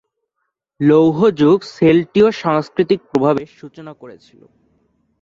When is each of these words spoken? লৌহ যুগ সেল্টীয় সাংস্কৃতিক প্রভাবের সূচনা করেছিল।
লৌহ 0.79 1.17
যুগ 1.39 1.57
সেল্টীয় 1.75 2.29
সাংস্কৃতিক 2.41 2.99
প্রভাবের 3.11 3.49
সূচনা 3.59 3.93
করেছিল। 3.93 4.41